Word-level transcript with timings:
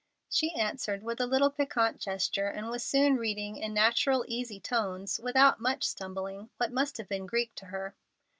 She 0.31 0.51
answered 0.55 1.03
with 1.03 1.21
a 1.21 1.27
little 1.27 1.51
piquant 1.51 1.99
gesture, 1.99 2.47
and 2.47 2.71
was 2.71 2.83
soon 2.83 3.17
reading 3.17 3.57
in 3.57 3.71
natural, 3.71 4.25
easy 4.27 4.59
tones, 4.59 5.19
without 5.21 5.59
much 5.61 5.83
stumbling, 5.83 6.49
what 6.57 6.71
must 6.71 6.97
have 6.97 7.07
been 7.07 7.27
Greek 7.27 7.53
to 7.57 7.67
her. 7.67 7.93